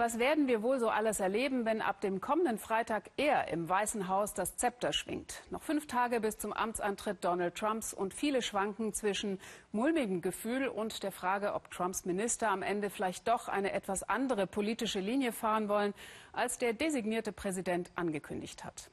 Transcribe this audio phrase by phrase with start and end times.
[0.00, 4.06] Was werden wir wohl so alles erleben, wenn ab dem kommenden Freitag er im Weißen
[4.06, 5.42] Haus das Zepter schwingt?
[5.50, 9.40] Noch fünf Tage bis zum Amtsantritt Donald Trumps und viele schwanken zwischen
[9.72, 14.46] mulmigem Gefühl und der Frage, ob Trumps Minister am Ende vielleicht doch eine etwas andere
[14.46, 15.94] politische Linie fahren wollen,
[16.32, 18.92] als der designierte Präsident angekündigt hat.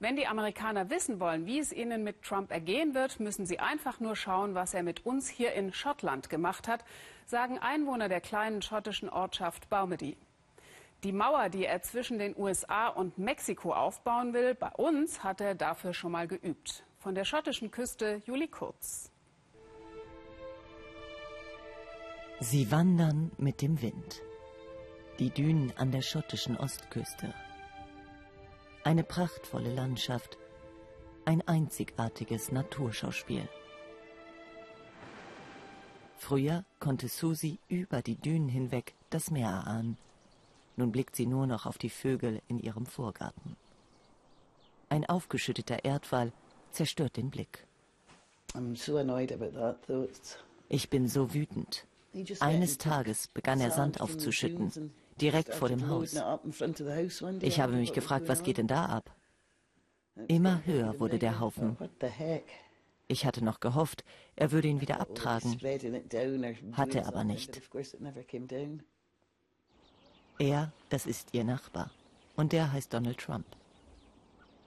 [0.00, 4.00] Wenn die Amerikaner wissen wollen, wie es ihnen mit Trump ergehen wird, müssen sie einfach
[4.00, 6.86] nur schauen, was er mit uns hier in Schottland gemacht hat,
[7.26, 10.16] sagen Einwohner der kleinen schottischen Ortschaft Baumedy.
[11.04, 15.54] Die Mauer, die er zwischen den USA und Mexiko aufbauen will, bei uns hat er
[15.54, 16.82] dafür schon mal geübt.
[16.98, 19.12] Von der schottischen Küste Juli Kurz.
[22.40, 24.22] Sie wandern mit dem Wind.
[25.20, 27.32] Die Dünen an der schottischen Ostküste.
[28.82, 30.36] Eine prachtvolle Landschaft,
[31.24, 33.48] ein einzigartiges Naturschauspiel.
[36.16, 39.96] Früher konnte Susi über die Dünen hinweg das Meer erahnen.
[40.78, 43.56] Nun blickt sie nur noch auf die Vögel in ihrem Vorgarten.
[44.88, 46.32] Ein aufgeschütteter Erdwall
[46.70, 47.66] zerstört den Blick.
[50.68, 51.84] Ich bin so wütend.
[52.38, 56.14] Eines Tages begann er Sand aufzuschütten, direkt vor dem Haus.
[57.40, 59.12] Ich habe mich gefragt, was geht denn da ab?
[60.28, 61.76] Immer höher wurde der Haufen.
[63.08, 64.04] Ich hatte noch gehofft,
[64.36, 65.58] er würde ihn wieder abtragen,
[66.72, 67.60] hatte aber nicht.
[70.38, 71.90] Er, das ist ihr Nachbar.
[72.36, 73.46] Und der heißt Donald Trump.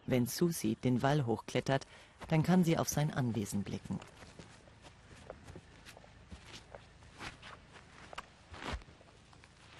[0.05, 1.87] Wenn Susie den Wall hochklettert,
[2.27, 3.99] dann kann sie auf sein Anwesen blicken.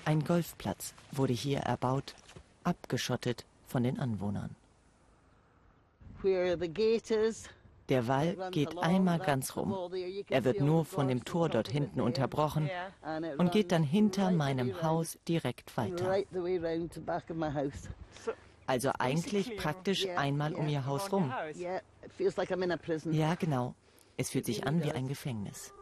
[0.05, 2.15] Ein Golfplatz wurde hier erbaut,
[2.63, 4.55] abgeschottet von den Anwohnern.
[6.21, 7.49] Where are the gators?
[7.91, 9.75] Der Wall geht einmal ganz rum.
[10.29, 12.69] Er wird nur von dem Tor dort hinten unterbrochen
[13.37, 16.23] und geht dann hinter meinem Haus direkt weiter.
[18.65, 21.33] Also eigentlich praktisch einmal um ihr Haus rum.
[23.11, 23.75] Ja, genau.
[24.15, 25.73] Es fühlt sich an wie ein Gefängnis.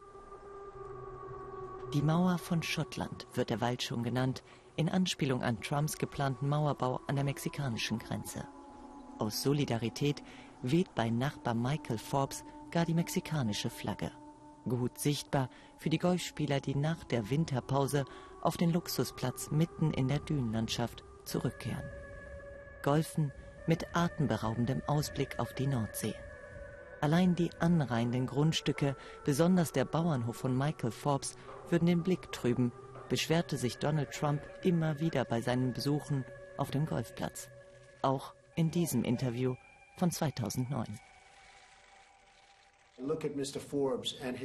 [1.93, 4.41] Die Mauer von Schottland wird der Wald schon genannt,
[4.77, 8.47] in Anspielung an Trumps geplanten Mauerbau an der mexikanischen Grenze.
[9.19, 10.23] Aus Solidarität
[10.61, 14.11] weht bei Nachbar Michael Forbes gar die mexikanische Flagge.
[14.67, 18.05] Gut sichtbar für die Golfspieler, die nach der Winterpause
[18.41, 21.83] auf den Luxusplatz mitten in der Dünenlandschaft zurückkehren.
[22.83, 23.31] Golfen
[23.67, 26.15] mit atemberaubendem Ausblick auf die Nordsee.
[27.01, 31.35] Allein die anreihenden Grundstücke, besonders der Bauernhof von Michael Forbes,
[31.69, 32.71] würden den Blick trüben,
[33.07, 36.25] beschwerte sich Donald Trump immer wieder bei seinen Besuchen
[36.57, 37.49] auf dem Golfplatz.
[38.01, 39.55] Auch in diesem Interview
[39.99, 40.99] von 2009.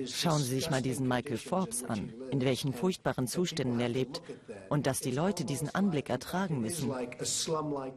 [0.06, 4.22] Schauen Sie sich mal diesen Michael Forbes an, in welchen furchtbaren Zuständen er lebt
[4.68, 6.92] und dass die Leute diesen Anblick ertragen müssen.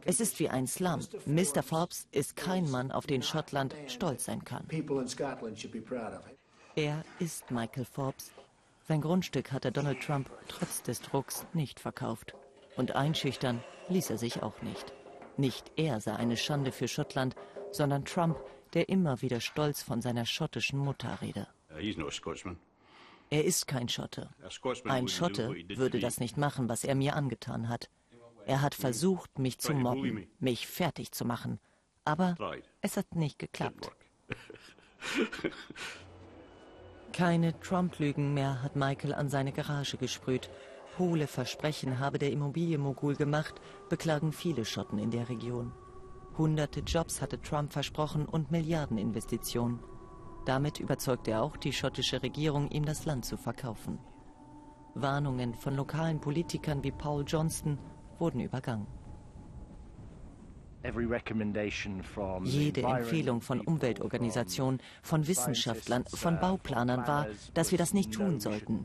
[0.04, 1.00] Es ist wie ein Slum.
[1.26, 1.62] Mr.
[1.62, 4.66] Forbes ist kein Mann, auf den Schottland stolz sein kann.
[6.74, 8.32] Er ist Michael Forbes.
[8.88, 12.34] Sein Grundstück hat er Donald Trump trotz des Drucks nicht verkauft.
[12.76, 14.92] Und einschüchtern ließ er sich auch nicht.
[15.38, 17.36] Nicht er sei eine Schande für Schottland,
[17.70, 18.36] sondern Trump,
[18.74, 21.46] der immer wieder stolz von seiner schottischen Mutter rede.
[23.30, 24.30] Er ist kein Schotte.
[24.84, 27.88] Ein Schotte würde das nicht machen, was er mir angetan hat.
[28.46, 31.60] Er hat versucht, mich zu mobben, mich fertig zu machen.
[32.04, 32.34] Aber
[32.80, 33.92] es hat nicht geklappt.
[37.12, 40.50] Keine Trump-Lügen mehr hat Michael an seine Garage gesprüht
[40.98, 45.72] Hohle Versprechen habe der Immobilienmogul gemacht, beklagen viele Schotten in der Region.
[46.36, 49.80] Hunderte Jobs hatte Trump versprochen und Milliardeninvestitionen.
[50.46, 53.98] Damit überzeugte er auch die schottische Regierung, ihm das Land zu verkaufen.
[54.94, 57.78] Warnungen von lokalen Politikern wie Paul Johnston
[58.18, 58.86] wurden übergangen.
[62.44, 68.84] Jede Empfehlung von Umweltorganisationen, von Wissenschaftlern, von Bauplanern war, dass wir das nicht tun sollten.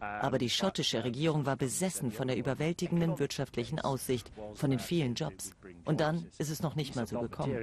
[0.00, 5.52] Aber die schottische Regierung war besessen von der überwältigenden wirtschaftlichen Aussicht, von den vielen Jobs.
[5.84, 7.56] Und dann ist es noch nicht mal so gekommen.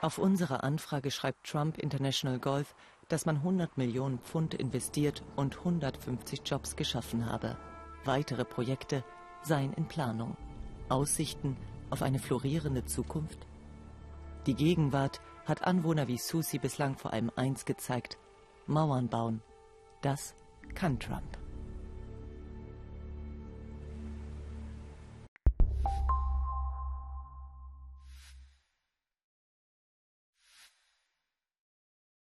[0.00, 2.74] Auf unsere Anfrage schreibt Trump International Golf,
[3.08, 7.58] dass man 100 Millionen Pfund investiert und 150 Jobs geschaffen habe.
[8.04, 9.04] Weitere Projekte
[9.42, 10.36] seien in Planung.
[10.88, 11.56] Aussichten
[11.90, 13.46] auf eine florierende Zukunft?
[14.46, 18.16] Die Gegenwart hat Anwohner wie Susi bislang vor allem eins gezeigt.
[18.66, 19.42] Mauern bauen.
[20.00, 20.34] Das
[20.74, 21.39] kann Trump.